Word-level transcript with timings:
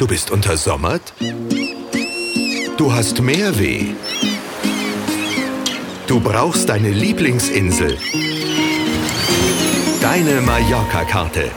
Du 0.00 0.06
bist 0.06 0.30
untersommert? 0.30 1.12
Du 2.78 2.90
hast 2.90 3.20
Mehrweh? 3.20 3.88
Du 6.06 6.20
brauchst 6.20 6.70
deine 6.70 6.88
Lieblingsinsel? 6.88 7.98
Deine 10.00 10.40
Mallorca-Karte. 10.40 11.50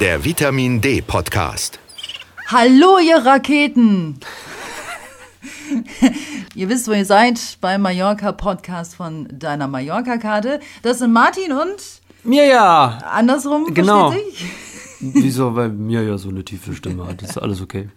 Der 0.00 0.24
Vitamin 0.24 0.80
D-Podcast. 0.80 1.78
Hallo, 2.48 2.98
ihr 2.98 3.18
Raketen! 3.24 4.18
ihr 6.56 6.68
wisst, 6.68 6.88
wo 6.88 6.94
ihr 6.94 7.04
seid 7.04 7.58
beim 7.60 7.82
Mallorca-Podcast 7.82 8.96
von 8.96 9.28
deiner 9.30 9.68
Mallorca-Karte. 9.68 10.58
Das 10.82 10.98
sind 10.98 11.12
Martin 11.12 11.52
und 11.52 11.76
Mir 12.24 12.44
ja. 12.44 12.98
andersrum, 13.08 13.72
Genau. 13.72 14.10
versteht 14.10 14.34
sich? 14.36 14.73
Wieso? 15.12 15.54
Weil 15.54 15.70
mir 15.70 16.02
ja 16.02 16.18
so 16.18 16.28
eine 16.28 16.44
tiefe 16.44 16.74
Stimme 16.74 17.06
hat. 17.06 17.22
Ist 17.22 17.38
alles 17.38 17.60
okay. 17.60 17.88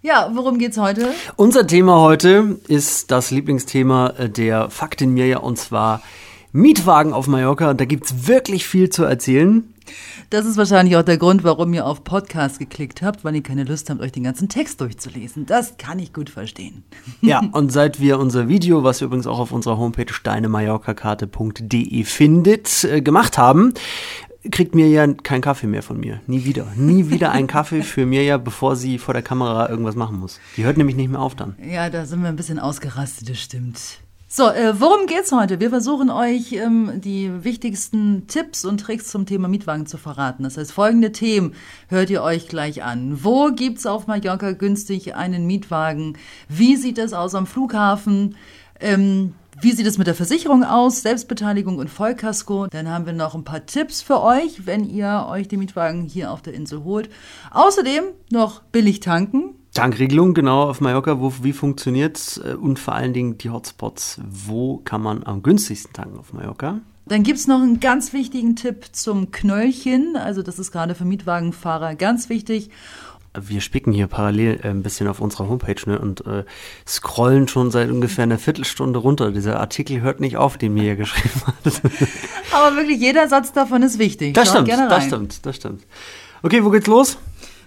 Ja, 0.00 0.30
worum 0.32 0.58
geht's 0.58 0.78
heute? 0.78 1.12
Unser 1.36 1.66
Thema 1.66 2.00
heute 2.00 2.60
ist 2.68 3.10
das 3.10 3.30
Lieblingsthema 3.30 4.10
äh, 4.10 4.30
der 4.30 4.70
Faktin 4.70 5.12
mir 5.12 5.26
ja 5.26 5.38
und 5.38 5.58
zwar 5.58 6.02
Mietwagen 6.52 7.12
auf 7.12 7.26
Mallorca. 7.26 7.70
Und 7.70 7.80
da 7.80 7.84
gibt's 7.84 8.26
wirklich 8.28 8.66
viel 8.66 8.90
zu 8.90 9.04
erzählen. 9.04 9.74
Das 10.30 10.44
ist 10.44 10.56
wahrscheinlich 10.56 10.96
auch 10.96 11.02
der 11.02 11.16
Grund, 11.16 11.44
warum 11.44 11.72
ihr 11.72 11.86
auf 11.86 12.04
Podcast 12.04 12.58
geklickt 12.58 13.00
habt, 13.00 13.24
weil 13.24 13.34
ihr 13.34 13.42
keine 13.42 13.64
Lust 13.64 13.88
habt, 13.88 14.00
euch 14.00 14.12
den 14.12 14.24
ganzen 14.24 14.48
Text 14.48 14.80
durchzulesen. 14.80 15.46
Das 15.46 15.78
kann 15.78 15.98
ich 15.98 16.12
gut 16.12 16.28
verstehen. 16.30 16.84
Ja, 17.22 17.42
und 17.52 17.72
seit 17.72 18.00
wir 18.00 18.18
unser 18.18 18.48
Video, 18.48 18.84
was 18.84 19.00
ihr 19.00 19.06
übrigens 19.06 19.26
auch 19.26 19.38
auf 19.38 19.52
unserer 19.52 19.78
Homepage 19.78 20.12
steinemallorcakarte.de 20.12 22.04
findet, 22.04 22.84
äh, 22.84 23.00
gemacht 23.00 23.38
haben, 23.38 23.72
kriegt 24.50 24.74
mir 24.74 24.88
ja 24.88 25.06
kein 25.06 25.40
Kaffee 25.40 25.66
mehr 25.66 25.82
von 25.82 25.98
mir. 25.98 26.20
Nie 26.26 26.44
wieder. 26.44 26.66
Nie 26.76 27.10
wieder 27.10 27.32
ein 27.32 27.46
Kaffee 27.46 27.82
für 27.82 28.06
mir 28.06 28.22
ja, 28.22 28.38
bevor 28.38 28.76
sie 28.76 28.98
vor 28.98 29.14
der 29.14 29.22
Kamera 29.22 29.68
irgendwas 29.68 29.96
machen 29.96 30.18
muss. 30.18 30.40
Die 30.56 30.64
hört 30.64 30.76
nämlich 30.76 30.96
nicht 30.96 31.10
mehr 31.10 31.20
auf 31.20 31.34
dann. 31.34 31.56
Ja, 31.62 31.90
da 31.90 32.06
sind 32.06 32.22
wir 32.22 32.28
ein 32.28 32.36
bisschen 32.36 32.58
ausgerastet, 32.58 33.28
das 33.28 33.38
stimmt. 33.38 33.78
So, 34.30 34.50
äh, 34.50 34.78
worum 34.78 35.06
geht's 35.06 35.32
heute? 35.32 35.58
Wir 35.58 35.70
versuchen 35.70 36.10
euch 36.10 36.52
ähm, 36.52 37.00
die 37.00 37.44
wichtigsten 37.44 38.26
Tipps 38.26 38.66
und 38.66 38.78
Tricks 38.78 39.08
zum 39.08 39.24
Thema 39.24 39.48
Mietwagen 39.48 39.86
zu 39.86 39.96
verraten. 39.96 40.42
Das 40.42 40.58
heißt, 40.58 40.70
folgende 40.70 41.12
Themen 41.12 41.54
hört 41.88 42.10
ihr 42.10 42.22
euch 42.22 42.46
gleich 42.46 42.82
an. 42.82 43.24
Wo 43.24 43.50
gibt's 43.52 43.86
auf 43.86 44.06
Mallorca 44.06 44.52
günstig 44.52 45.14
einen 45.14 45.46
Mietwagen? 45.46 46.18
Wie 46.46 46.76
sieht 46.76 46.98
es 46.98 47.14
aus 47.14 47.34
am 47.34 47.46
Flughafen? 47.46 48.36
Ähm, 48.80 49.32
wie 49.60 49.72
sieht 49.72 49.86
es 49.86 49.98
mit 49.98 50.06
der 50.06 50.14
Versicherung 50.14 50.62
aus? 50.62 51.02
Selbstbeteiligung 51.02 51.78
und 51.78 51.88
Vollkasko. 51.88 52.68
Dann 52.68 52.88
haben 52.88 53.06
wir 53.06 53.12
noch 53.12 53.34
ein 53.34 53.44
paar 53.44 53.66
Tipps 53.66 54.02
für 54.02 54.22
euch, 54.22 54.66
wenn 54.66 54.88
ihr 54.88 55.26
euch 55.28 55.48
den 55.48 55.58
Mietwagen 55.58 56.04
hier 56.04 56.30
auf 56.30 56.42
der 56.42 56.54
Insel 56.54 56.84
holt. 56.84 57.10
Außerdem 57.50 58.04
noch 58.30 58.62
billig 58.62 59.00
tanken. 59.00 59.54
Tankregelung, 59.74 60.34
genau, 60.34 60.64
auf 60.64 60.80
Mallorca, 60.80 61.20
wo, 61.20 61.32
wie 61.42 61.52
funktioniert's 61.52 62.38
äh, 62.38 62.54
und 62.54 62.78
vor 62.78 62.94
allen 62.94 63.12
Dingen 63.12 63.38
die 63.38 63.50
Hotspots. 63.50 64.20
Wo 64.28 64.78
kann 64.78 65.02
man 65.02 65.24
am 65.24 65.42
günstigsten 65.42 65.92
tanken 65.92 66.18
auf 66.18 66.32
Mallorca? 66.32 66.80
Dann 67.06 67.22
gibt's 67.22 67.46
noch 67.46 67.60
einen 67.60 67.80
ganz 67.80 68.12
wichtigen 68.12 68.54
Tipp 68.54 68.86
zum 68.92 69.30
Knöllchen. 69.30 70.16
Also 70.16 70.42
das 70.42 70.58
ist 70.58 70.72
gerade 70.72 70.94
für 70.94 71.04
Mietwagenfahrer 71.04 71.94
ganz 71.94 72.28
wichtig. 72.28 72.70
Wir 73.34 73.60
spicken 73.60 73.92
hier 73.92 74.06
parallel 74.06 74.60
äh, 74.62 74.68
ein 74.68 74.82
bisschen 74.82 75.08
auf 75.08 75.20
unserer 75.20 75.48
Homepage 75.48 75.80
ne, 75.86 75.98
und 75.98 76.26
äh, 76.26 76.44
scrollen 76.86 77.48
schon 77.48 77.70
seit 77.70 77.90
ungefähr 77.90 78.24
einer 78.24 78.38
Viertelstunde 78.38 78.98
runter. 78.98 79.32
Dieser 79.32 79.60
Artikel 79.60 80.00
hört 80.00 80.20
nicht 80.20 80.36
auf, 80.36 80.56
den 80.56 80.74
mir 80.74 80.82
hier 80.82 80.96
geschrieben 80.96 81.42
hat. 81.46 81.82
Aber 82.52 82.76
wirklich 82.76 83.00
jeder 83.00 83.28
Satz 83.28 83.52
davon 83.52 83.82
ist 83.82 83.98
wichtig. 83.98 84.34
Das 84.34 84.48
Schaut 84.48 84.66
stimmt, 84.66 84.90
das 84.90 85.04
stimmt, 85.04 85.46
das 85.46 85.56
stimmt. 85.56 85.82
Okay, 86.42 86.64
wo 86.64 86.70
geht's 86.70 86.86
los? 86.86 87.18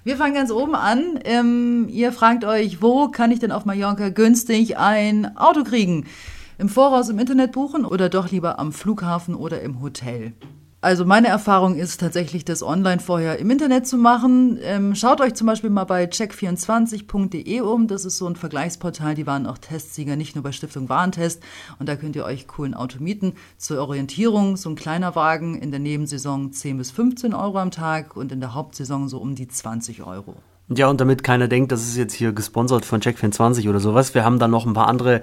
Wir 0.03 0.18
fangen 0.18 0.34
ganz 0.34 0.52
oben 0.52 0.73
an. 0.73 1.20
Ähm, 1.26 1.88
ihr 1.90 2.12
fragt 2.12 2.44
euch, 2.44 2.81
wo 2.81 3.09
kann 3.09 3.31
ich 3.31 3.40
denn 3.40 3.52
auf 3.52 3.66
Mallorca 3.66 4.09
günstig 4.09 4.78
ein 4.78 5.38
Auto 5.38 5.64
kriegen? 5.64 6.08
Im 6.58 6.70
Voraus 6.70 7.09
im 7.09 7.20
Internet 7.20 7.52
buchen 7.52 7.86
oder 7.86 8.09
doch 8.09 8.31
lieber 8.31 8.58
am 8.58 8.72
Flughafen 8.72 9.35
oder 9.35 9.62
im 9.62 9.81
Hotel? 9.81 10.34
Also 10.84 11.06
meine 11.06 11.28
Erfahrung 11.28 11.75
ist 11.75 12.00
tatsächlich, 12.00 12.44
das 12.44 12.64
online 12.64 13.00
vorher 13.00 13.38
im 13.38 13.52
Internet 13.52 13.86
zu 13.86 13.97
machen. 13.97 14.58
Ähm, 14.64 14.96
schaut 14.96 15.22
euch 15.22 15.36
zum 15.36 15.46
Beispiel 15.46 15.69
mal 15.69 15.84
bei 15.84 16.06
check24.de 16.06 17.62
um. 17.62 17.88
Das 17.88 18.03
ist 18.03 18.18
so 18.18 18.25
ein 18.25 18.36
Vergleichsportal. 18.36 19.14
Die 19.14 19.28
waren 19.28 19.46
auch 19.46 19.59
Testsieger, 19.59 20.16
nicht 20.16 20.36
nur 20.36 20.44
bei 20.44 20.52
Stiftung 20.52 20.90
Warentest. 20.90 21.44
Und 21.78 21.88
da 21.88 21.96
könnt 21.96 22.16
ihr 22.16 22.25
euch 22.25 22.47
coolen 22.47 22.74
Auto 22.74 22.97
mieten. 23.00 23.34
Zur 23.58 23.80
Orientierung 23.80 24.58
so 24.58 24.72
ein 24.72 24.75
kleiner 24.75 25.16
Wagen 25.16 25.56
in 25.56 25.70
der 25.70 25.80
Nebensaison 25.80 26.52
10 26.52 26.80
bis 26.80 26.90
15 26.90 27.36
Euro 27.36 27.59
am 27.59 27.70
Tag 27.70 28.18
und 28.18 28.31
in 28.31 28.40
der 28.40 28.56
Hauptsaison 28.56 29.08
so 29.08 29.20
um 29.20 29.36
die 29.36 29.47
20 29.47 30.02
Euro. 30.02 30.36
Ja, 30.74 30.88
und 30.88 31.02
damit 31.02 31.22
keiner 31.26 31.50
denkt, 31.50 31.74
das 31.74 31.82
ist 31.82 31.98
jetzt 31.98 32.14
hier 32.14 32.32
gesponsert 32.32 32.86
von 32.86 33.02
Check24 33.02 33.68
oder 33.68 33.82
sowas, 33.82 34.16
wir 34.16 34.24
haben 34.24 34.40
da 34.40 34.48
noch 34.48 34.66
ein 34.66 34.72
paar 34.72 34.88
andere 34.88 35.22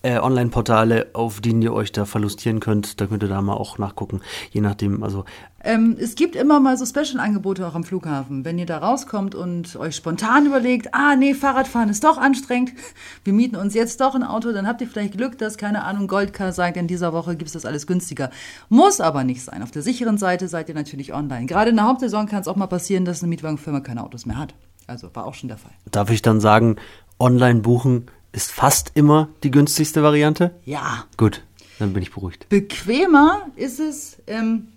äh, 0.00 0.18
Online-Portale, 0.18 1.08
auf 1.12 1.42
denen 1.42 1.60
ihr 1.60 1.74
euch 1.74 1.92
da 1.92 2.06
verlustieren 2.06 2.60
könnt. 2.60 2.98
Da 2.98 3.06
könnt 3.06 3.22
ihr 3.22 3.28
da 3.28 3.42
mal 3.42 3.52
auch 3.52 3.76
nachgucken, 3.76 4.22
je 4.52 4.62
nachdem, 4.62 5.02
also 5.02 5.26
Ähm, 5.62 5.98
es 6.00 6.14
gibt 6.14 6.34
immer 6.34 6.60
mal 6.60 6.78
so 6.78 6.86
Special-Angebote 6.86 7.66
auch 7.66 7.74
am 7.74 7.84
Flughafen. 7.84 8.46
Wenn 8.46 8.58
ihr 8.58 8.64
da 8.64 8.78
rauskommt 8.78 9.34
und 9.34 9.76
euch 9.76 9.96
spontan 9.96 10.46
überlegt, 10.46 10.94
ah 10.94 11.14
nee, 11.14 11.34
Fahrradfahren 11.34 11.90
ist 11.90 12.02
doch 12.02 12.16
anstrengend, 12.16 12.72
wir 13.24 13.34
mieten 13.34 13.56
uns 13.56 13.74
jetzt 13.74 14.00
doch 14.00 14.14
ein 14.14 14.22
Auto, 14.22 14.52
dann 14.52 14.66
habt 14.66 14.80
ihr 14.80 14.88
vielleicht 14.88 15.18
Glück, 15.18 15.36
dass, 15.36 15.58
keine 15.58 15.84
Ahnung, 15.84 16.08
Goldcar 16.08 16.52
sagt, 16.52 16.78
in 16.78 16.86
dieser 16.86 17.12
Woche 17.12 17.36
gibt 17.36 17.48
es 17.48 17.52
das 17.52 17.66
alles 17.66 17.86
günstiger. 17.86 18.30
Muss 18.70 19.02
aber 19.02 19.24
nicht 19.24 19.42
sein. 19.42 19.62
Auf 19.62 19.72
der 19.72 19.82
sicheren 19.82 20.16
Seite 20.16 20.48
seid 20.48 20.70
ihr 20.70 20.74
natürlich 20.74 21.12
online. 21.12 21.44
Gerade 21.44 21.68
in 21.68 21.76
der 21.76 21.84
Hauptsaison 21.84 22.24
kann 22.24 22.40
es 22.40 22.48
auch 22.48 22.56
mal 22.56 22.66
passieren, 22.66 23.04
dass 23.04 23.22
eine 23.22 23.28
Mietwagenfirma 23.28 23.80
keine 23.80 24.02
Autos 24.02 24.24
mehr 24.24 24.38
hat. 24.38 24.54
Also 24.86 25.10
war 25.14 25.26
auch 25.26 25.34
schon 25.34 25.48
der 25.48 25.58
Fall. 25.58 25.72
darf 25.90 26.10
ich 26.10 26.22
dann 26.22 26.40
sagen, 26.40 26.76
online 27.18 27.60
buchen 27.60 28.06
ist 28.32 28.52
fast 28.52 28.92
immer 28.94 29.28
die 29.42 29.50
günstigste 29.50 30.02
Variante? 30.02 30.54
Ja, 30.64 31.04
Gut, 31.16 31.42
dann 31.78 31.92
bin 31.92 32.02
ich 32.02 32.12
beruhigt. 32.12 32.48
Bequemer 32.48 33.46
ist 33.56 33.80
es, 33.80 34.18
ähm, 34.26 34.68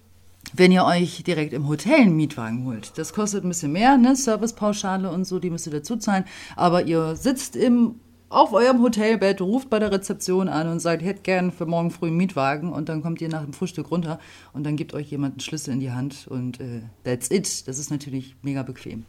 wenn 0.54 0.72
ihr 0.72 0.86
euch 0.86 1.24
direkt 1.24 1.54
im 1.54 1.68
Hotel 1.68 1.96
einen 2.02 2.16
Mietwagen 2.16 2.66
holt. 2.66 2.98
Das 2.98 3.14
kostet 3.14 3.44
ein 3.44 3.50
bisschen 3.50 3.72
mehr, 3.72 3.98
ne? 3.98 4.16
Servicepauschale 4.16 5.12
und 5.12 5.26
so, 5.26 5.40
die 5.40 5.50
müsst 5.50 5.68
ihr 5.68 5.74
dazu 5.74 5.98
zahlen. 5.98 6.24
Aber 6.56 6.84
ihr 6.86 7.16
sitzt 7.16 7.56
im, 7.56 7.96
auf 8.30 8.54
eurem 8.54 8.82
Hotelbett, 8.82 9.42
ruft 9.42 9.70
bei 9.70 9.78
der 9.80 9.92
Rezeption 9.92 10.48
an 10.48 10.68
und 10.70 10.80
sagt, 10.80 11.04
hättet 11.04 11.24
gern 11.24 11.52
für 11.52 11.66
morgen 11.66 11.92
früh 11.92 12.08
einen 12.08 12.18
Mietwagen. 12.18 12.72
Und 12.72 12.90
dann 12.90 13.02
kommt 13.04 13.22
ihr 13.22 13.30
nach 13.30 13.44
dem 13.44 13.54
Frühstück 13.54 13.92
runter 13.92 14.20
und 14.54 14.64
dann 14.64 14.76
gibt 14.76 14.94
euch 14.94 15.12
jemand 15.12 15.34
einen 15.34 15.40
Schlüssel 15.42 15.74
in 15.74 15.80
die 15.82 15.92
Hand 15.92 16.28
und 16.28 16.60
äh, 16.60 16.82
that's 17.04 17.30
it. 17.30 17.68
Das 17.68 17.78
ist 17.78 17.92
natürlich 17.92 18.36
mega 18.42 18.64
bequem. 18.64 19.06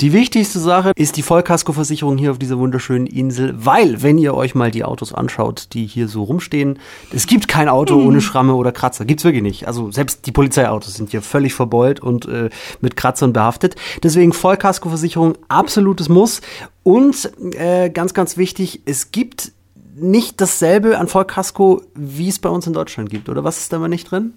Die 0.00 0.12
wichtigste 0.12 0.58
Sache 0.58 0.90
ist 0.96 1.16
die 1.16 1.22
Vollkaskoversicherung 1.22 2.18
hier 2.18 2.32
auf 2.32 2.38
dieser 2.38 2.58
wunderschönen 2.58 3.06
Insel, 3.06 3.54
weil, 3.56 4.02
wenn 4.02 4.18
ihr 4.18 4.34
euch 4.34 4.56
mal 4.56 4.72
die 4.72 4.82
Autos 4.82 5.12
anschaut, 5.12 5.68
die 5.74 5.86
hier 5.86 6.08
so 6.08 6.24
rumstehen, 6.24 6.80
es 7.12 7.28
gibt 7.28 7.46
kein 7.46 7.68
Auto 7.68 7.94
ohne 7.94 8.20
Schramme 8.20 8.54
oder 8.54 8.72
Kratzer. 8.72 9.04
Gibt's 9.04 9.22
wirklich 9.22 9.44
nicht. 9.44 9.68
Also 9.68 9.92
selbst 9.92 10.26
die 10.26 10.32
Polizeiautos 10.32 10.94
sind 10.94 11.10
hier 11.10 11.22
völlig 11.22 11.54
verbeult 11.54 12.00
und 12.00 12.26
äh, 12.26 12.50
mit 12.80 12.96
Kratzern 12.96 13.32
behaftet. 13.32 13.76
Deswegen 14.02 14.32
Vollkaskoversicherung, 14.32 15.38
absolutes 15.48 16.08
Muss. 16.08 16.40
Und 16.82 17.30
äh, 17.54 17.88
ganz, 17.90 18.12
ganz 18.12 18.36
wichtig, 18.36 18.80
es 18.86 19.12
gibt 19.12 19.52
nicht 19.94 20.40
dasselbe 20.40 20.98
an 20.98 21.06
Vollkasko, 21.06 21.82
wie 21.94 22.28
es 22.28 22.40
bei 22.40 22.48
uns 22.48 22.66
in 22.66 22.72
Deutschland 22.72 23.08
gibt. 23.08 23.28
Oder 23.28 23.44
was 23.44 23.58
ist 23.58 23.72
da 23.72 23.78
mal 23.78 23.86
nicht 23.86 24.10
drin? 24.10 24.32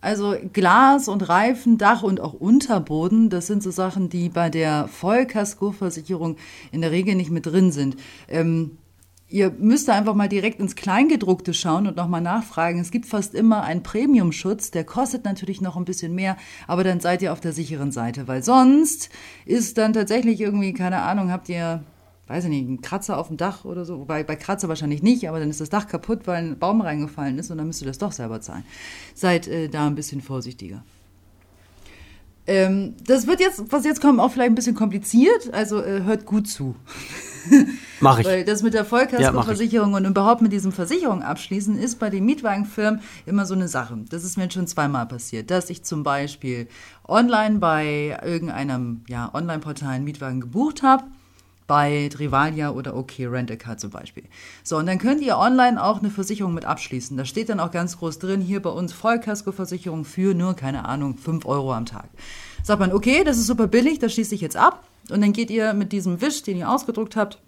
Also 0.00 0.36
Glas 0.52 1.08
und 1.08 1.28
Reifen, 1.28 1.76
Dach 1.76 2.04
und 2.04 2.20
auch 2.20 2.32
Unterboden, 2.32 3.30
das 3.30 3.48
sind 3.48 3.64
so 3.64 3.72
Sachen, 3.72 4.08
die 4.08 4.28
bei 4.28 4.48
der 4.48 4.86
Vollkaskoversicherung 4.86 6.36
in 6.70 6.82
der 6.82 6.92
Regel 6.92 7.16
nicht 7.16 7.30
mit 7.30 7.46
drin 7.46 7.72
sind. 7.72 7.96
Ähm, 8.28 8.78
ihr 9.28 9.50
müsst 9.50 9.88
da 9.88 9.94
einfach 9.94 10.14
mal 10.14 10.28
direkt 10.28 10.60
ins 10.60 10.76
Kleingedruckte 10.76 11.52
schauen 11.52 11.88
und 11.88 11.96
nochmal 11.96 12.20
nachfragen. 12.20 12.78
Es 12.78 12.92
gibt 12.92 13.06
fast 13.06 13.34
immer 13.34 13.64
einen 13.64 13.82
Premium-Schutz, 13.82 14.70
der 14.70 14.84
kostet 14.84 15.24
natürlich 15.24 15.60
noch 15.60 15.76
ein 15.76 15.84
bisschen 15.84 16.14
mehr, 16.14 16.36
aber 16.68 16.84
dann 16.84 17.00
seid 17.00 17.20
ihr 17.20 17.32
auf 17.32 17.40
der 17.40 17.52
sicheren 17.52 17.90
Seite, 17.90 18.28
weil 18.28 18.44
sonst 18.44 19.10
ist 19.46 19.78
dann 19.78 19.92
tatsächlich 19.92 20.40
irgendwie, 20.40 20.74
keine 20.74 21.02
Ahnung, 21.02 21.32
habt 21.32 21.48
ihr 21.48 21.82
weiß 22.28 22.44
ich 22.44 22.50
nicht, 22.50 22.68
einen 22.68 22.82
Kratzer 22.82 23.18
auf 23.18 23.28
dem 23.28 23.36
Dach 23.36 23.64
oder 23.64 23.84
so. 23.84 23.98
Wobei 23.98 24.22
bei 24.22 24.36
Kratzer 24.36 24.68
wahrscheinlich 24.68 25.02
nicht, 25.02 25.28
aber 25.28 25.40
dann 25.40 25.50
ist 25.50 25.60
das 25.60 25.70
Dach 25.70 25.88
kaputt, 25.88 26.20
weil 26.26 26.36
ein 26.36 26.58
Baum 26.58 26.80
reingefallen 26.80 27.38
ist 27.38 27.50
und 27.50 27.58
dann 27.58 27.66
müsst 27.66 27.82
ihr 27.82 27.88
das 27.88 27.98
doch 27.98 28.12
selber 28.12 28.40
zahlen. 28.40 28.64
Seid 29.14 29.48
äh, 29.48 29.68
da 29.68 29.86
ein 29.86 29.94
bisschen 29.94 30.20
vorsichtiger. 30.20 30.84
Ähm, 32.46 32.94
das 33.06 33.26
wird 33.26 33.40
jetzt, 33.40 33.62
was 33.70 33.84
jetzt 33.84 34.00
kommt, 34.00 34.20
auch 34.20 34.30
vielleicht 34.30 34.50
ein 34.50 34.54
bisschen 34.54 34.74
kompliziert, 34.74 35.52
also 35.52 35.82
äh, 35.82 36.02
hört 36.04 36.24
gut 36.24 36.48
zu. 36.48 36.76
Mach 38.00 38.18
ich. 38.18 38.26
Weil 38.26 38.44
das 38.44 38.62
mit 38.62 38.72
der 38.72 38.82
Ja. 38.82 38.86
Vollkaskoversicherung 38.86 39.92
und 39.92 40.06
überhaupt 40.06 40.40
mit 40.40 40.52
diesem 40.52 40.72
Versicherung 40.72 41.22
abschließen 41.22 41.78
ist 41.78 41.98
bei 41.98 42.08
den 42.08 42.24
Mietwagenfirmen 42.24 43.00
immer 43.26 43.44
so 43.44 43.52
eine 43.52 43.68
Sache. 43.68 43.98
Das 44.08 44.24
ist 44.24 44.38
mir 44.38 44.50
schon 44.50 44.66
zweimal 44.66 45.06
passiert, 45.06 45.50
dass 45.50 45.68
ich 45.68 45.82
zum 45.82 46.02
Beispiel 46.02 46.68
online 47.06 47.58
bei 47.58 48.18
irgendeinem 48.24 49.02
ja, 49.08 49.30
Online-Portal 49.34 49.90
einen 49.90 50.04
Mietwagen 50.04 50.40
gebucht 50.40 50.82
habe 50.82 51.04
bei 51.68 52.08
Trivalia 52.10 52.70
oder 52.70 52.96
OK 52.96 53.12
Rent 53.20 53.52
a 53.52 53.56
Car 53.56 53.78
zum 53.78 53.90
Beispiel. 53.90 54.24
So, 54.64 54.78
und 54.78 54.86
dann 54.86 54.98
könnt 54.98 55.20
ihr 55.20 55.38
online 55.38 55.80
auch 55.80 56.00
eine 56.00 56.10
Versicherung 56.10 56.54
mit 56.54 56.64
abschließen. 56.64 57.16
Da 57.16 57.24
steht 57.24 57.50
dann 57.50 57.60
auch 57.60 57.70
ganz 57.70 57.98
groß 57.98 58.18
drin, 58.18 58.40
hier 58.40 58.60
bei 58.60 58.70
uns 58.70 58.92
Vollkaskoversicherung 58.92 60.04
für 60.04 60.34
nur, 60.34 60.54
keine 60.54 60.86
Ahnung, 60.86 61.16
5 61.16 61.46
Euro 61.46 61.72
am 61.74 61.86
Tag. 61.86 62.08
Sagt 62.64 62.80
man, 62.80 62.92
okay, 62.92 63.22
das 63.22 63.38
ist 63.38 63.46
super 63.46 63.68
billig, 63.68 64.00
das 64.00 64.14
schließe 64.14 64.34
ich 64.34 64.40
jetzt 64.40 64.56
ab. 64.56 64.82
und 65.10 65.20
dann 65.20 65.32
geht 65.32 65.50
ihr 65.50 65.74
mit 65.74 65.92
diesem 65.92 66.20
Wisch, 66.20 66.42
den 66.42 66.56
ihr 66.56 66.68
ausgedruckt 66.68 67.16
habt, 67.16 67.38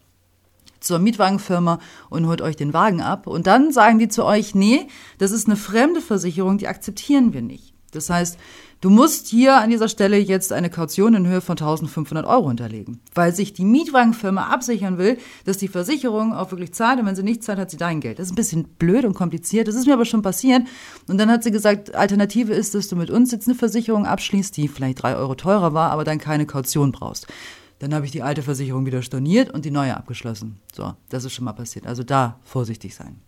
zur 0.80 0.98
Mietwagenfirma 0.98 1.78
und 2.08 2.26
holt 2.26 2.42
euch 2.42 2.56
den 2.56 2.72
Wagen 2.72 3.02
ab. 3.02 3.26
Und 3.26 3.46
dann 3.46 3.72
sagen 3.72 3.98
die 3.98 4.08
zu 4.08 4.24
euch, 4.24 4.54
nee, 4.54 4.86
das 5.18 5.30
ist 5.30 5.46
eine 5.46 5.56
fremde 5.56 6.00
Versicherung, 6.00 6.58
die 6.58 6.68
akzeptieren 6.68 7.32
wir 7.32 7.42
nicht. 7.42 7.69
Das 7.90 8.10
heißt, 8.10 8.38
du 8.80 8.90
musst 8.90 9.26
hier 9.26 9.56
an 9.56 9.70
dieser 9.70 9.88
Stelle 9.88 10.18
jetzt 10.18 10.52
eine 10.52 10.70
Kaution 10.70 11.14
in 11.14 11.26
Höhe 11.26 11.40
von 11.40 11.52
1500 11.52 12.26
Euro 12.26 12.48
hinterlegen, 12.48 13.00
weil 13.14 13.34
sich 13.34 13.52
die 13.52 13.64
Mietwagenfirma 13.64 14.48
absichern 14.48 14.98
will, 14.98 15.18
dass 15.44 15.58
die 15.58 15.68
Versicherung 15.68 16.32
auch 16.32 16.50
wirklich 16.50 16.72
zahlt 16.72 17.00
und 17.00 17.06
wenn 17.06 17.16
sie 17.16 17.22
nicht 17.22 17.42
zahlt, 17.42 17.58
hat 17.58 17.70
sie 17.70 17.76
dein 17.76 18.00
Geld. 18.00 18.18
Das 18.18 18.26
ist 18.26 18.32
ein 18.32 18.36
bisschen 18.36 18.64
blöd 18.64 19.04
und 19.04 19.14
kompliziert, 19.14 19.68
das 19.68 19.74
ist 19.74 19.86
mir 19.86 19.94
aber 19.94 20.04
schon 20.04 20.22
passiert. 20.22 20.62
Und 21.08 21.18
dann 21.18 21.30
hat 21.30 21.42
sie 21.42 21.50
gesagt, 21.50 21.94
Alternative 21.94 22.52
ist, 22.52 22.74
dass 22.74 22.88
du 22.88 22.96
mit 22.96 23.10
uns 23.10 23.32
jetzt 23.32 23.48
eine 23.48 23.56
Versicherung 23.56 24.06
abschließt, 24.06 24.56
die 24.56 24.68
vielleicht 24.68 25.02
drei 25.02 25.16
Euro 25.16 25.34
teurer 25.34 25.74
war, 25.74 25.90
aber 25.90 26.04
dann 26.04 26.18
keine 26.18 26.46
Kaution 26.46 26.92
brauchst. 26.92 27.26
Dann 27.80 27.94
habe 27.94 28.04
ich 28.04 28.12
die 28.12 28.22
alte 28.22 28.42
Versicherung 28.42 28.84
wieder 28.84 29.02
storniert 29.02 29.50
und 29.50 29.64
die 29.64 29.70
neue 29.70 29.96
abgeschlossen. 29.96 30.60
So, 30.72 30.94
das 31.08 31.24
ist 31.24 31.32
schon 31.32 31.46
mal 31.46 31.54
passiert. 31.54 31.86
Also 31.86 32.02
da 32.02 32.38
vorsichtig 32.44 32.94
sein. 32.94 33.20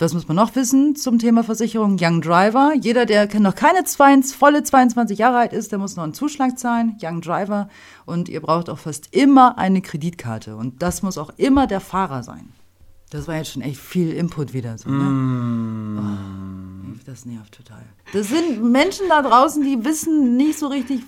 Was 0.00 0.14
muss 0.14 0.28
man 0.28 0.36
noch 0.36 0.54
wissen 0.54 0.94
zum 0.94 1.18
Thema 1.18 1.42
Versicherung? 1.42 1.96
Young 2.00 2.20
Driver. 2.20 2.72
Jeder, 2.80 3.04
der 3.04 3.28
noch 3.40 3.56
keine 3.56 3.82
zwei, 3.82 4.22
volle 4.22 4.62
22 4.62 5.18
Jahre 5.18 5.38
alt 5.38 5.52
ist, 5.52 5.72
der 5.72 5.80
muss 5.80 5.96
noch 5.96 6.04
einen 6.04 6.14
Zuschlag 6.14 6.56
zahlen. 6.56 6.96
Young 7.02 7.20
Driver. 7.20 7.68
Und 8.06 8.28
ihr 8.28 8.40
braucht 8.40 8.70
auch 8.70 8.78
fast 8.78 9.12
immer 9.12 9.58
eine 9.58 9.82
Kreditkarte. 9.82 10.54
Und 10.54 10.82
das 10.82 11.02
muss 11.02 11.18
auch 11.18 11.30
immer 11.36 11.66
der 11.66 11.80
Fahrer 11.80 12.22
sein. 12.22 12.50
Das 13.10 13.26
war 13.26 13.36
jetzt 13.36 13.52
schon 13.52 13.62
echt 13.62 13.80
viel 13.80 14.12
Input 14.12 14.52
wieder. 14.52 14.78
So, 14.78 14.88
ne? 14.88 15.02
Mm. 15.02 15.98
Oh, 15.98 17.00
das 17.04 17.24
nervt 17.24 17.56
total. 17.56 17.82
Das 18.12 18.28
sind 18.28 18.62
Menschen 18.70 19.06
da 19.08 19.22
draußen, 19.22 19.64
die 19.64 19.84
wissen 19.84 20.36
nicht 20.36 20.58
so 20.58 20.68
richtig, 20.68 21.00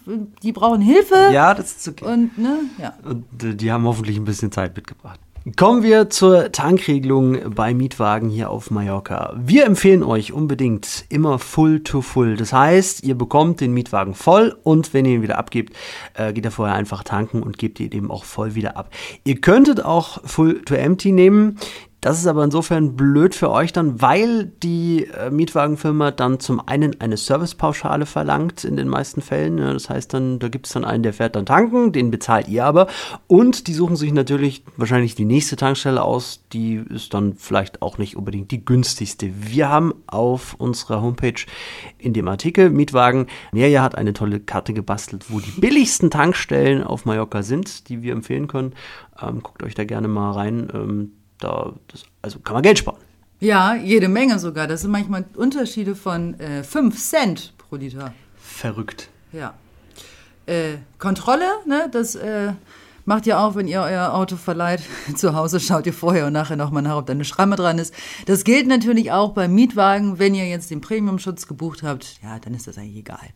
die 0.43 0.53
brauchen 0.53 0.81
Hilfe. 0.81 1.29
Ja, 1.31 1.55
das 1.55 1.77
ist 1.77 1.89
okay. 1.89 2.07
Und, 2.07 2.39
ne, 2.39 2.61
ja. 2.79 2.95
Und 3.05 3.45
äh, 3.45 3.55
die 3.55 3.71
haben 3.71 3.85
hoffentlich 3.85 4.17
ein 4.17 4.25
bisschen 4.25 4.51
Zeit 4.51 4.75
mitgebracht. 4.75 5.21
Kommen 5.57 5.83
wir 5.83 6.11
zur 6.11 6.53
Tankregelung 6.53 7.55
bei 7.55 7.73
Mietwagen 7.73 8.29
hier 8.29 8.51
auf 8.51 8.71
Mallorca. 8.71 9.33
Wir 9.39 9.65
empfehlen 9.65 10.03
euch 10.03 10.35
unbedingt 10.35 11.07
immer 11.09 11.39
full 11.39 11.83
to 11.83 12.03
full. 12.03 12.37
Das 12.37 12.53
heißt, 12.53 13.05
ihr 13.05 13.15
bekommt 13.15 13.63
den 13.63 13.73
Mietwagen 13.73 14.13
voll 14.13 14.55
und 14.65 14.93
wenn 14.93 15.07
ihr 15.07 15.13
ihn 15.13 15.23
wieder 15.23 15.39
abgebt, 15.39 15.75
äh, 16.13 16.35
geht 16.35 16.45
er 16.45 16.51
vorher 16.51 16.77
einfach 16.77 17.05
tanken 17.05 17.43
und 17.43 17.57
gebt 17.57 17.81
ihn 17.81 17.91
eben 17.91 18.11
auch 18.11 18.25
voll 18.25 18.55
wieder 18.55 18.77
ab. 18.77 18.91
Ihr 19.25 19.41
könntet 19.41 19.83
auch 19.83 20.23
full 20.25 20.61
to 20.63 20.75
empty 20.75 21.11
nehmen. 21.11 21.57
Das 22.01 22.19
ist 22.19 22.27
aber 22.27 22.45
insofern 22.45 22.97
blöd 22.97 23.35
für 23.35 23.51
euch 23.51 23.73
dann, 23.75 24.01
weil 24.01 24.47
die 24.63 25.07
äh, 25.07 25.31
Mietwagenfirma 25.31 26.13
dann 26.13 26.41
zum 26.41 26.67
einen 26.67 26.99
eine 26.99 27.19
Servicepauschale 27.19 28.07
verlangt 28.07 28.65
in 28.65 28.77
den 28.77 28.89
meisten 28.89 29.21
Fällen. 29.21 29.59
Ja, 29.59 29.73
das 29.75 29.91
heißt 29.91 30.15
dann, 30.15 30.39
da 30.39 30.49
gibt 30.49 30.67
es 30.67 30.73
dann 30.73 30.87
einen, 30.87 31.03
der 31.03 31.13
fährt 31.13 31.37
dann 31.37 31.45
tanken, 31.45 31.93
den 31.93 32.11
bezahlt 32.11 32.49
ihr 32.49 32.65
aber. 32.65 32.87
Und 33.27 33.67
die 33.67 33.75
suchen 33.75 33.97
sich 33.97 34.15
natürlich 34.15 34.65
wahrscheinlich 34.79 35.15
die 35.15 35.27
nächste 35.27 35.57
Tankstelle 35.57 36.03
aus. 36.03 36.43
Die 36.55 36.77
ist 36.77 37.13
dann 37.13 37.35
vielleicht 37.35 37.83
auch 37.83 37.99
nicht 37.99 38.17
unbedingt 38.17 38.51
die 38.51 38.65
günstigste. 38.65 39.31
Wir 39.35 39.69
haben 39.69 39.93
auf 40.07 40.55
unserer 40.55 41.03
Homepage 41.03 41.45
in 41.99 42.15
dem 42.15 42.29
Artikel 42.29 42.71
Mietwagen, 42.71 43.27
Nerja 43.53 43.83
hat 43.83 43.97
eine 43.97 44.15
tolle 44.15 44.41
Karte 44.41 44.73
gebastelt, 44.73 45.27
wo 45.29 45.41
die 45.41 45.61
billigsten 45.61 46.11
Tankstellen 46.11 46.83
auf 46.83 47.05
Mallorca 47.05 47.43
sind, 47.43 47.91
die 47.91 48.01
wir 48.03 48.13
empfehlen 48.13 48.49
können. 48.49 48.73
Ähm, 49.21 49.43
guckt 49.43 49.63
euch 49.63 49.75
da 49.75 49.85
gerne 49.85 50.09
mal 50.09 50.33
rein. 50.33 50.69
Ähm, 50.73 51.13
da, 51.41 51.73
das, 51.89 52.05
also 52.23 52.39
kann 52.39 52.55
man 52.55 52.63
Geld 52.63 52.79
sparen. 52.79 52.99
Ja, 53.41 53.75
jede 53.75 54.09
Menge 54.09 54.39
sogar. 54.39 54.67
Das 54.67 54.83
sind 54.83 54.91
manchmal 54.91 55.25
Unterschiede 55.35 55.95
von 55.95 56.39
äh, 56.39 56.63
5 56.63 56.99
Cent 56.99 57.55
pro 57.57 57.77
Liter. 57.77 58.13
Verrückt. 58.37 59.09
Ja. 59.33 59.55
Äh, 60.47 60.79
Kontrolle, 60.99 61.47
ne, 61.67 61.89
das 61.91 62.17
äh, 62.17 62.53
macht 63.07 63.27
ihr 63.27 63.39
auch, 63.39 63.55
wenn 63.55 63.67
ihr 63.67 63.81
euer 63.81 64.13
Auto 64.13 64.37
verleiht. 64.37 64.83
Zu 65.17 65.35
Hause 65.35 65.59
schaut 65.59 65.87
ihr 65.87 65.95
vorher 65.95 66.27
und 66.27 66.35
nachher 66.35 66.57
nochmal 66.57 66.83
nach, 66.83 66.97
ob 66.97 67.07
da 67.07 67.13
eine 67.13 67.25
Schramme 67.25 67.57
dran 67.57 67.79
ist. 67.79 67.95
Das 68.27 68.45
gilt 68.45 68.67
natürlich 68.67 69.11
auch 69.13 69.33
beim 69.33 69.55
Mietwagen. 69.55 70.19
Wenn 70.19 70.35
ihr 70.35 70.47
jetzt 70.47 70.71
den 70.71 70.83
Premiumschutz 70.83 71.47
gebucht 71.47 71.83
habt, 71.83 72.21
ja, 72.23 72.39
dann 72.39 72.53
ist 72.53 72.67
das 72.67 72.77
eigentlich 72.77 72.97
egal. 72.97 73.29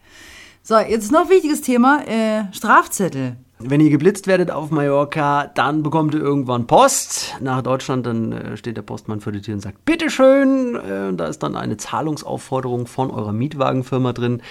So, 0.62 0.79
jetzt 0.79 1.12
noch 1.12 1.31
wichtiges 1.31 1.62
Thema, 1.62 2.06
äh, 2.06 2.53
Strafzettel. 2.53 3.37
Wenn 3.67 3.81
ihr 3.81 3.89
geblitzt 3.89 4.27
werdet 4.27 4.51
auf 4.51 4.71
Mallorca, 4.71 5.47
dann 5.47 5.83
bekommt 5.83 6.13
ihr 6.13 6.21
irgendwann 6.21 6.67
Post. 6.67 7.35
Nach 7.41 7.63
Deutschland, 7.63 8.05
dann 8.05 8.33
äh, 8.33 8.57
steht 8.59 8.77
der 8.77 8.83
Postmann 8.83 9.21
vor 9.21 9.33
der 9.33 9.41
Tür 9.41 9.55
und 9.55 9.61
sagt, 9.61 9.87
bitteschön. 9.87 10.77
Äh, 10.77 11.15
da 11.15 11.27
ist 11.27 11.43
dann 11.43 11.57
eine 11.57 11.79
Zahlungsaufforderung 11.79 12.87
von 12.87 13.11
eurer 13.11 13.33
Mietwagenfirma 13.33 14.13
drin. 14.13 14.43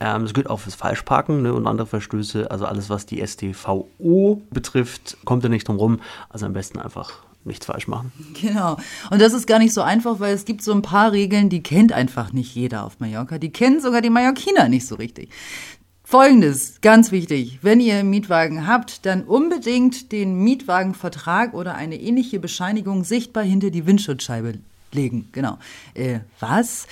Ähm, 0.00 0.22
das 0.22 0.32
gilt 0.32 0.48
auch 0.48 0.60
fürs 0.60 0.76
Falschparken 0.76 1.42
ne, 1.42 1.52
und 1.52 1.66
andere 1.66 1.86
Verstöße. 1.86 2.50
Also 2.50 2.64
alles, 2.64 2.88
was 2.88 3.04
die 3.04 3.24
STVO 3.24 4.40
betrifft, 4.50 5.18
kommt 5.26 5.44
ihr 5.44 5.50
nicht 5.50 5.68
drum 5.68 5.76
rum. 5.76 6.00
Also 6.30 6.46
am 6.46 6.54
besten 6.54 6.78
einfach 6.78 7.22
nichts 7.44 7.66
falsch 7.66 7.86
machen. 7.86 8.12
Genau. 8.40 8.78
Und 9.10 9.20
das 9.20 9.34
ist 9.34 9.46
gar 9.46 9.58
nicht 9.58 9.74
so 9.74 9.82
einfach, 9.82 10.20
weil 10.20 10.34
es 10.34 10.46
gibt 10.46 10.62
so 10.62 10.72
ein 10.72 10.80
paar 10.80 11.12
Regeln, 11.12 11.50
die 11.50 11.62
kennt 11.62 11.92
einfach 11.92 12.32
nicht 12.32 12.54
jeder 12.54 12.84
auf 12.84 12.98
Mallorca. 12.98 13.38
Die 13.38 13.52
kennen 13.52 13.80
sogar 13.80 14.00
die 14.00 14.10
Mallorquiner 14.10 14.68
nicht 14.70 14.86
so 14.86 14.94
richtig. 14.94 15.28
Folgendes, 16.06 16.82
ganz 16.82 17.12
wichtig. 17.12 17.60
Wenn 17.62 17.80
ihr 17.80 17.94
einen 17.94 18.10
Mietwagen 18.10 18.66
habt, 18.66 19.06
dann 19.06 19.24
unbedingt 19.24 20.12
den 20.12 20.36
Mietwagenvertrag 20.44 21.54
oder 21.54 21.74
eine 21.74 21.98
ähnliche 21.98 22.38
Bescheinigung 22.38 23.04
sichtbar 23.04 23.42
hinter 23.42 23.70
die 23.70 23.86
Windschutzscheibe 23.86 24.58
legen. 24.94 25.28
Genau. 25.32 25.58
Äh, 25.94 26.20
was? 26.40 26.86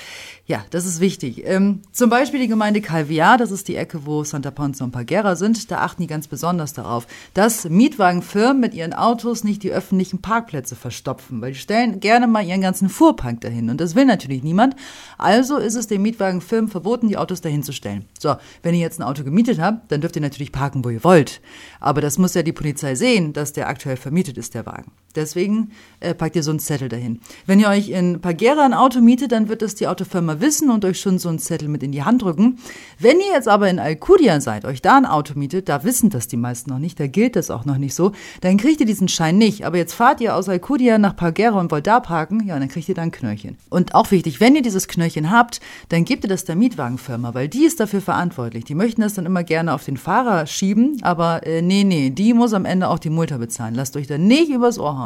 Ja, 0.45 0.65
das 0.71 0.85
ist 0.85 1.01
wichtig. 1.01 1.43
Ähm, 1.47 1.83
zum 1.93 2.11
Beispiel 2.11 2.41
die 2.41 2.49
Gemeinde 2.49 2.81
Calviar, 2.81 3.39
das 3.39 3.51
ist 3.51 3.69
die 3.69 3.77
Ecke, 3.77 4.05
wo 4.05 4.25
Santa 4.25 4.51
Ponza 4.51 4.85
und 4.85 4.91
Pagera 4.91 5.37
sind. 5.37 5.71
Da 5.71 5.79
achten 5.79 6.03
die 6.03 6.09
ganz 6.09 6.27
besonders 6.27 6.73
darauf, 6.73 7.07
dass 7.33 7.69
Mietwagenfirmen 7.69 8.61
mit 8.61 8.75
ihren 8.75 8.93
Autos 8.93 9.45
nicht 9.45 9.63
die 9.63 9.71
öffentlichen 9.71 10.21
Parkplätze 10.21 10.77
verstopfen, 10.77 11.41
weil 11.41 11.53
die 11.53 11.59
stellen 11.59 12.01
gerne 12.01 12.27
mal 12.27 12.45
ihren 12.45 12.61
ganzen 12.61 12.89
Fuhrpark 12.89 13.41
dahin. 13.41 13.71
Und 13.71 13.81
das 13.81 13.95
will 13.95 14.05
natürlich 14.05 14.43
niemand. 14.43 14.77
Also 15.17 15.57
ist 15.57 15.77
es 15.77 15.87
den 15.87 16.03
Mietwagenfirmen 16.03 16.71
verboten, 16.71 17.09
die 17.09 17.17
Autos 17.17 17.41
dahin 17.41 17.63
zu 17.63 17.73
stellen. 17.73 18.05
So, 18.19 18.37
wenn 18.63 18.75
ihr 18.75 18.81
jetzt 18.81 19.01
ein 19.01 19.05
Auto 19.05 19.25
gemietet 19.25 19.61
habt, 19.61 19.91
dann 19.93 20.01
dürft 20.01 20.17
ihr 20.17 20.23
natürlich 20.23 20.53
parken, 20.53 20.85
wo 20.85 20.91
ihr 20.91 21.05
wollt. 21.05 21.41
Aber 21.81 22.01
das 22.01 22.19
muss 22.19 22.35
ja 22.35 22.43
die 22.43 22.53
Polizei 22.53 22.95
sehen, 22.95 23.33
dass 23.33 23.53
der 23.53 23.69
aktuell 23.69 23.97
vermietet 23.97 24.37
ist, 24.37 24.55
der 24.55 24.67
Wagen. 24.67 24.91
Deswegen 25.15 25.71
äh, 26.01 26.15
packt 26.15 26.37
ihr 26.37 26.43
so 26.43 26.51
einen 26.51 26.61
Zettel 26.61 26.89
dahin. 26.89 27.21
Wenn 27.47 27.61
ihr 27.61 27.69
euch 27.69 27.91
in 27.91 28.21
Pagera 28.21 28.65
ein 28.65 28.75
Auto 28.75 29.01
mietet, 29.01 29.33
dann 29.33 29.49
wird 29.49 29.63
das 29.63 29.75
die 29.75 29.87
Autofirma 29.87 30.41
wissen 30.41 30.71
und 30.71 30.85
euch 30.85 31.01
schon 31.01 31.19
so 31.19 31.29
einen 31.29 31.39
Zettel 31.39 31.69
mit 31.69 31.83
in 31.83 31.93
die 31.93 32.03
Hand 32.03 32.23
drücken. 32.23 32.59
Wenn 32.99 33.21
ihr 33.21 33.33
jetzt 33.33 33.49
aber 33.49 33.69
in 33.69 33.79
Alcudia 33.79 34.41
seid, 34.41 34.65
euch 34.65 34.83
da 34.83 34.97
ein 34.97 35.07
Auto 35.07 35.35
mietet, 35.39 35.69
da 35.69 35.85
wissen 35.85 36.11
das 36.11 36.29
die 36.29 36.37
meisten 36.37 36.71
noch 36.71 36.79
nicht, 36.79 36.99
da 36.99 37.07
gilt 37.07 37.37
das 37.37 37.51
auch 37.51 37.65
noch 37.65 37.79
nicht 37.79 37.95
so, 37.95 38.13
dann 38.41 38.57
kriegt 38.57 38.81
ihr 38.81 38.87
diesen 38.87 39.09
Schein 39.09 39.39
nicht. 39.39 39.67
Aber 39.67 39.77
jetzt 39.77 39.93
fahrt 39.93 40.21
ihr 40.21 40.35
aus 40.35 40.49
Alcudia 40.49 40.99
nach 40.99 41.17
Pagera 41.17 41.61
und 41.61 41.71
wollt 41.71 41.87
da 41.87 42.01
parken, 42.01 42.47
ja, 42.47 42.59
dann 42.59 42.69
kriegt 42.69 42.89
ihr 42.89 42.95
da 42.95 43.03
ein 43.03 43.11
Knöllchen. 43.11 43.57
Und 43.69 43.95
auch 43.95 44.11
wichtig, 44.11 44.41
wenn 44.41 44.57
ihr 44.57 44.63
dieses 44.63 44.89
Knöllchen 44.89 45.31
habt, 45.31 45.61
dann 45.89 46.05
gebt 46.05 46.25
ihr 46.25 46.29
das 46.29 46.45
der 46.45 46.57
Mietwagenfirma, 46.57 47.35
weil 47.35 47.49
die 47.49 47.65
ist 47.65 47.81
dafür 47.81 48.01
verantwortlich. 48.01 48.65
Die 48.65 48.75
möchten 48.75 49.03
das 49.03 49.15
dann 49.15 49.27
immer 49.27 49.45
gerne 49.45 49.75
auf 49.75 49.85
den 49.85 49.97
Fahrer 49.97 50.47
schieben, 50.47 50.99
aber 51.03 51.47
äh, 51.47 51.63
nee, 51.63 51.85
nee, 51.85 52.11
die 52.11 52.35
muss 52.35 52.55
am 52.55 52.65
Ende 52.65 52.89
auch 52.89 52.99
die 52.99 53.11
Multa 53.11 53.37
bezahlen. 53.37 53.75
Lasst 53.75 53.97
euch 53.97 54.07
da 54.07 54.19
nicht 54.19 54.51
übers 54.51 54.79
Ohr 54.79 54.99
hauen. 54.99 55.02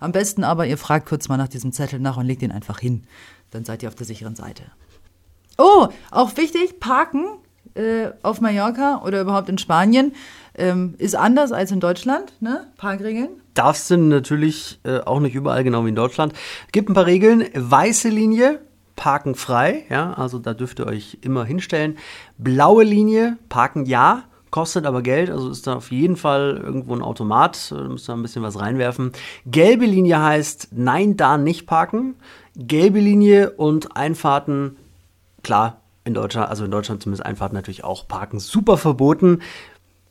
Am 0.00 0.12
besten 0.12 0.44
aber, 0.44 0.66
ihr 0.66 0.78
fragt 0.78 1.08
kurz 1.08 1.28
mal 1.28 1.36
nach 1.36 1.48
diesem 1.48 1.72
Zettel 1.72 2.00
nach 2.00 2.16
und 2.16 2.26
legt 2.26 2.42
ihn 2.42 2.52
einfach 2.52 2.78
hin. 2.78 3.04
Dann 3.50 3.64
seid 3.64 3.82
ihr 3.82 3.88
auf 3.88 3.94
der 3.94 4.06
sicheren 4.06 4.36
Seite. 4.36 4.64
Oh, 5.56 5.88
auch 6.10 6.36
wichtig, 6.36 6.78
Parken 6.80 7.24
äh, 7.74 8.10
auf 8.22 8.40
Mallorca 8.40 9.02
oder 9.04 9.20
überhaupt 9.20 9.48
in 9.48 9.58
Spanien 9.58 10.12
ähm, 10.54 10.94
ist 10.98 11.16
anders 11.16 11.52
als 11.52 11.72
in 11.72 11.80
Deutschland, 11.80 12.32
ne? 12.40 12.66
Parkregeln. 12.76 13.30
Darfst 13.54 13.90
du 13.90 13.96
natürlich 13.96 14.80
äh, 14.84 15.00
auch 15.00 15.20
nicht 15.20 15.34
überall 15.34 15.64
genau 15.64 15.84
wie 15.84 15.90
in 15.90 15.96
Deutschland. 15.96 16.32
Gibt 16.72 16.90
ein 16.90 16.94
paar 16.94 17.06
Regeln. 17.06 17.44
Weiße 17.54 18.08
Linie, 18.08 18.60
Parken 18.96 19.34
frei, 19.34 19.84
ja, 19.90 20.12
also 20.14 20.38
da 20.38 20.54
dürft 20.54 20.80
ihr 20.80 20.86
euch 20.86 21.18
immer 21.22 21.44
hinstellen. 21.44 21.98
Blaue 22.36 22.84
Linie, 22.84 23.38
Parken 23.48 23.86
ja, 23.86 24.24
kostet 24.50 24.86
aber 24.86 25.02
Geld, 25.02 25.30
also 25.30 25.50
ist 25.50 25.66
da 25.66 25.76
auf 25.76 25.90
jeden 25.90 26.16
Fall 26.16 26.60
irgendwo 26.62 26.94
ein 26.94 27.02
Automat, 27.02 27.70
da 27.70 27.84
müsst 27.84 28.08
ihr 28.08 28.14
ein 28.14 28.22
bisschen 28.22 28.42
was 28.42 28.58
reinwerfen. 28.58 29.12
Gelbe 29.46 29.86
Linie 29.86 30.22
heißt, 30.22 30.68
nein, 30.72 31.16
da 31.16 31.38
nicht 31.38 31.66
parken. 31.66 32.14
Gelbe 32.56 33.00
Linie 33.00 33.50
und 33.50 33.96
Einfahrten, 33.96 34.76
klar, 35.42 35.80
in 36.04 36.14
Deutschland, 36.14 36.48
also 36.48 36.64
in 36.64 36.70
Deutschland 36.70 37.02
zumindest 37.02 37.24
Einfahrten 37.24 37.54
natürlich 37.54 37.84
auch 37.84 38.08
parken, 38.08 38.40
super 38.40 38.76
verboten. 38.76 39.42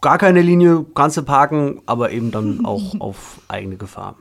Gar 0.01 0.17
keine 0.17 0.41
Linie, 0.41 0.85
kannst 0.93 1.17
du 1.17 1.23
parken, 1.23 1.81
aber 1.85 2.11
eben 2.11 2.31
dann 2.31 2.65
auch 2.65 2.99
auf 2.99 3.41
eigene 3.47 3.77
Gefahr. 3.77 4.15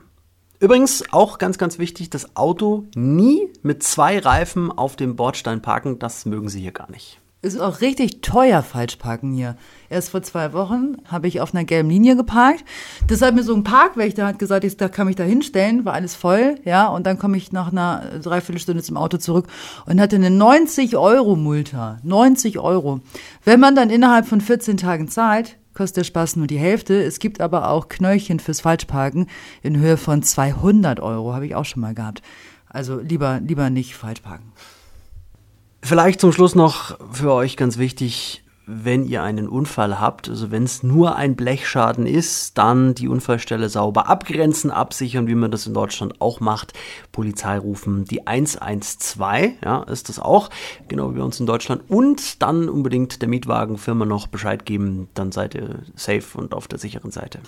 Übrigens 0.59 1.03
auch 1.11 1.37
ganz, 1.37 1.59
ganz 1.59 1.77
wichtig, 1.77 2.09
das 2.09 2.35
Auto 2.35 2.85
nie 2.95 3.47
mit 3.61 3.83
zwei 3.83 4.17
Reifen 4.17 4.71
auf 4.71 4.95
dem 4.95 5.15
Bordstein 5.15 5.61
parken, 5.61 5.99
das 5.99 6.25
mögen 6.25 6.49
sie 6.49 6.61
hier 6.61 6.71
gar 6.71 6.89
nicht. 6.89 7.19
Ist 7.43 7.61
auch 7.61 7.81
richtig 7.81 8.21
teuer 8.21 8.63
falsch 8.63 8.95
parken 8.95 9.31
hier. 9.31 9.57
Erst 9.89 10.09
vor 10.09 10.23
zwei 10.23 10.53
Wochen 10.53 10.97
habe 11.05 11.27
ich 11.27 11.39
auf 11.39 11.53
einer 11.53 11.65
gelben 11.65 11.89
Linie 11.89 12.15
geparkt. 12.15 12.65
Das 13.07 13.21
hat 13.21 13.35
mir 13.35 13.43
so 13.43 13.53
ein 13.53 13.63
Parkwächter 13.63 14.25
hat 14.25 14.39
gesagt, 14.39 14.63
ich 14.63 14.75
da 14.75 14.89
kann 14.89 15.05
mich 15.05 15.17
da 15.17 15.23
hinstellen, 15.23 15.85
war 15.85 15.93
alles 15.93 16.15
voll, 16.15 16.55
ja. 16.65 16.87
Und 16.87 17.05
dann 17.05 17.19
komme 17.19 17.37
ich 17.37 17.51
nach 17.51 17.71
einer 17.71 18.19
Dreiviertelstunde 18.23 18.81
zum 18.81 18.97
Auto 18.97 19.17
zurück 19.17 19.45
und 19.85 20.01
hatte 20.01 20.15
eine 20.15 20.31
90 20.31 20.97
Euro 20.97 21.35
Multa. 21.35 21.99
90 22.01 22.57
Euro. 22.57 23.01
Wenn 23.43 23.59
man 23.59 23.75
dann 23.75 23.91
innerhalb 23.91 24.25
von 24.25 24.41
14 24.41 24.77
Tagen 24.77 25.07
zahlt, 25.07 25.57
kostet 25.75 25.97
der 25.97 26.03
Spaß 26.05 26.37
nur 26.37 26.47
die 26.47 26.57
Hälfte. 26.57 27.03
Es 27.03 27.19
gibt 27.19 27.39
aber 27.39 27.69
auch 27.69 27.87
Knöllchen 27.87 28.39
fürs 28.39 28.61
Falschparken 28.61 29.27
in 29.61 29.77
Höhe 29.77 29.97
von 29.97 30.23
200 30.23 30.99
Euro, 30.99 31.35
habe 31.35 31.45
ich 31.45 31.53
auch 31.53 31.65
schon 31.65 31.81
mal 31.81 31.93
gehabt. 31.93 32.23
Also 32.67 32.99
lieber, 32.99 33.39
lieber 33.41 33.69
nicht 33.69 33.95
falsch 33.95 34.21
parken. 34.21 34.53
Vielleicht 35.87 36.19
zum 36.19 36.33
Schluss 36.33 36.53
noch 36.53 36.97
für 37.13 37.31
euch 37.31 37.55
ganz 37.55 37.77
wichtig, 37.77 38.43
wenn 38.65 39.05
ihr 39.05 39.23
einen 39.23 39.47
Unfall 39.47 40.01
habt, 40.01 40.27
also 40.27 40.51
wenn 40.51 40.63
es 40.63 40.83
nur 40.83 41.15
ein 41.15 41.37
Blechschaden 41.37 42.05
ist, 42.05 42.57
dann 42.57 42.93
die 42.93 43.07
Unfallstelle 43.07 43.69
sauber 43.69 44.09
abgrenzen, 44.09 44.69
absichern, 44.69 45.27
wie 45.27 45.35
man 45.35 45.49
das 45.49 45.65
in 45.65 45.73
Deutschland 45.73 46.19
auch 46.19 46.41
macht. 46.41 46.73
Polizei 47.13 47.57
rufen, 47.57 48.03
die 48.03 48.27
112, 48.27 49.53
ja, 49.63 49.83
ist 49.83 50.09
das 50.09 50.19
auch, 50.19 50.49
genau 50.89 51.13
wie 51.13 51.19
bei 51.19 51.23
uns 51.23 51.39
in 51.39 51.45
Deutschland. 51.45 51.83
Und 51.87 52.41
dann 52.41 52.67
unbedingt 52.67 53.21
der 53.21 53.29
Mietwagenfirma 53.29 54.03
noch 54.03 54.27
Bescheid 54.27 54.65
geben, 54.65 55.07
dann 55.13 55.31
seid 55.31 55.55
ihr 55.55 55.83
safe 55.95 56.37
und 56.37 56.53
auf 56.53 56.67
der 56.67 56.79
sicheren 56.79 57.11
Seite. 57.11 57.39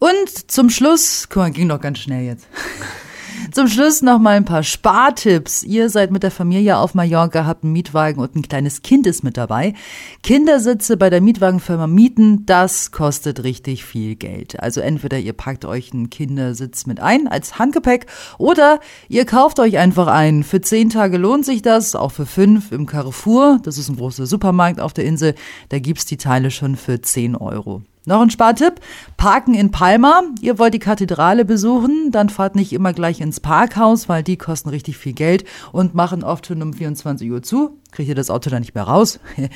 Und 0.00 0.50
zum 0.50 0.70
Schluss, 0.70 1.28
guck 1.28 1.36
mal, 1.36 1.50
ging 1.52 1.68
doch 1.68 1.80
ganz 1.80 2.00
schnell 2.00 2.24
jetzt. 2.24 2.48
Zum 3.52 3.68
Schluss 3.68 4.02
noch 4.02 4.18
mal 4.18 4.36
ein 4.36 4.44
paar 4.44 4.62
Spartipps. 4.62 5.62
Ihr 5.62 5.90
seid 5.90 6.10
mit 6.10 6.22
der 6.22 6.30
Familie 6.30 6.78
auf 6.78 6.94
Mallorca, 6.94 7.46
habt 7.46 7.64
einen 7.64 7.72
Mietwagen 7.72 8.20
und 8.20 8.34
ein 8.34 8.42
kleines 8.42 8.82
Kind 8.82 9.06
ist 9.06 9.22
mit 9.22 9.36
dabei. 9.36 9.74
Kindersitze 10.22 10.96
bei 10.96 11.10
der 11.10 11.20
Mietwagenfirma 11.20 11.86
mieten, 11.86 12.46
das 12.46 12.90
kostet 12.90 13.44
richtig 13.44 13.84
viel 13.84 14.16
Geld. 14.16 14.60
Also 14.60 14.80
entweder 14.80 15.18
ihr 15.18 15.32
packt 15.32 15.64
euch 15.64 15.92
einen 15.92 16.10
Kindersitz 16.10 16.86
mit 16.86 17.00
ein 17.00 17.28
als 17.28 17.58
Handgepäck 17.58 18.06
oder 18.38 18.80
ihr 19.08 19.24
kauft 19.24 19.60
euch 19.60 19.78
einfach 19.78 20.06
einen. 20.06 20.42
Für 20.42 20.60
zehn 20.60 20.90
Tage 20.90 21.18
lohnt 21.18 21.44
sich 21.44 21.62
das, 21.62 21.94
auch 21.94 22.12
für 22.12 22.26
fünf 22.26 22.72
im 22.72 22.86
Carrefour. 22.86 23.60
Das 23.62 23.78
ist 23.78 23.88
ein 23.88 23.96
großer 23.96 24.26
Supermarkt 24.26 24.80
auf 24.80 24.92
der 24.92 25.04
Insel. 25.04 25.34
Da 25.68 25.78
gibt's 25.78 26.06
die 26.06 26.16
Teile 26.16 26.50
schon 26.50 26.76
für 26.76 27.00
zehn 27.02 27.36
Euro. 27.36 27.82
Noch 28.06 28.20
ein 28.20 28.28
Spartipp. 28.28 28.80
Parken 29.16 29.54
in 29.54 29.70
Palma. 29.70 30.24
Ihr 30.42 30.58
wollt 30.58 30.74
die 30.74 30.78
Kathedrale 30.78 31.46
besuchen, 31.46 32.10
dann 32.10 32.28
fahrt 32.28 32.54
nicht 32.54 32.74
immer 32.74 32.92
gleich 32.92 33.20
ins 33.20 33.40
Parkhaus, 33.40 34.10
weil 34.10 34.22
die 34.22 34.36
kosten 34.36 34.68
richtig 34.68 34.98
viel 34.98 35.14
Geld 35.14 35.44
und 35.72 35.94
machen 35.94 36.22
oft 36.22 36.46
schon 36.46 36.60
um 36.60 36.74
24 36.74 37.30
Uhr 37.30 37.42
zu. 37.42 37.78
Kriegt 37.92 38.08
ihr 38.10 38.14
das 38.14 38.28
Auto 38.28 38.50
dann 38.50 38.60
nicht 38.60 38.74
mehr 38.74 38.84
raus? 38.84 39.20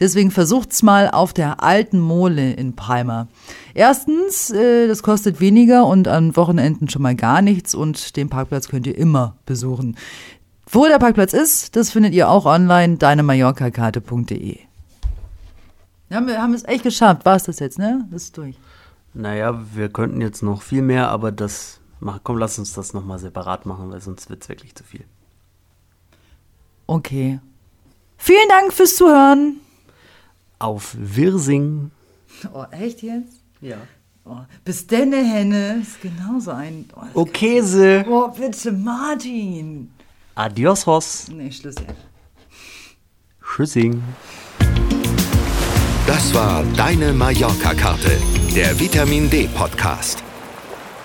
Deswegen 0.00 0.30
versucht's 0.30 0.82
mal 0.82 1.10
auf 1.10 1.34
der 1.34 1.62
alten 1.62 2.00
Mole 2.00 2.52
in 2.52 2.74
Palma. 2.74 3.28
Erstens, 3.74 4.50
äh, 4.50 4.88
das 4.88 5.02
kostet 5.02 5.40
weniger 5.40 5.86
und 5.86 6.08
an 6.08 6.36
Wochenenden 6.36 6.88
schon 6.88 7.02
mal 7.02 7.16
gar 7.16 7.42
nichts 7.42 7.74
und 7.74 8.16
den 8.16 8.30
Parkplatz 8.30 8.68
könnt 8.68 8.86
ihr 8.86 8.96
immer 8.96 9.36
besuchen. 9.44 9.96
Wo 10.70 10.86
der 10.86 10.98
Parkplatz 10.98 11.34
ist, 11.34 11.76
das 11.76 11.90
findet 11.90 12.14
ihr 12.14 12.30
auch 12.30 12.46
online, 12.46 12.96
deinemallorcakarte.de. 16.10 16.14
Ja, 16.14 16.26
wir 16.26 16.42
haben 16.42 16.54
es 16.54 16.64
echt 16.64 16.82
geschafft. 16.82 17.24
War 17.24 17.36
es 17.36 17.44
das 17.44 17.58
jetzt, 17.58 17.78
ne? 17.78 18.06
Das 18.10 18.24
ist 18.24 18.36
durch. 18.36 18.56
Naja, 19.14 19.60
wir 19.74 19.88
könnten 19.88 20.20
jetzt 20.20 20.42
noch 20.42 20.62
viel 20.62 20.82
mehr, 20.82 21.08
aber 21.08 21.32
das, 21.32 21.80
mach, 21.98 22.20
komm, 22.22 22.38
lass 22.38 22.58
uns 22.58 22.72
das 22.74 22.92
nochmal 22.92 23.18
separat 23.18 23.66
machen, 23.66 23.90
weil 23.90 24.00
sonst 24.00 24.30
wird 24.30 24.42
es 24.42 24.48
wirklich 24.48 24.74
zu 24.74 24.84
viel. 24.84 25.04
Okay. 26.86 27.40
Vielen 28.16 28.48
Dank 28.48 28.72
fürs 28.72 28.96
Zuhören. 28.96 29.56
Auf 30.58 30.94
Wirsing. 30.98 31.90
Oh, 32.52 32.64
echt 32.70 33.02
jetzt? 33.02 33.40
Ja. 33.60 33.78
Oh, 34.24 34.36
bis 34.64 34.86
denne, 34.86 35.16
Henne. 35.16 35.80
Ist 35.82 36.00
genauso 36.02 36.50
ein. 36.50 36.84
Oh, 36.94 37.00
das- 37.04 37.16
Okese. 37.16 38.04
oh 38.08 38.28
bitte, 38.28 38.70
Martin. 38.72 39.90
Adios, 40.34 40.86
Hoss. 40.86 41.28
Nee, 41.28 41.50
Schluss 41.50 41.74
jetzt. 41.76 41.94
Tschüssing. 43.42 44.02
Das 46.10 46.34
war 46.34 46.64
Deine 46.76 47.12
Mallorca-Karte, 47.12 48.10
der 48.56 48.80
Vitamin 48.80 49.30
D-Podcast. 49.30 50.24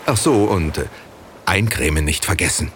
Ach 0.08 0.18
so, 0.18 0.46
und 0.46 0.80
äh, 0.80 0.86
eincremen 1.46 2.04
nicht 2.04 2.26
vergessen. 2.26 2.72